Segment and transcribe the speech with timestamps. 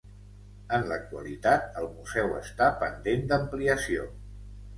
[0.77, 4.09] En l'actualitat el museu està pendent d'ampliació.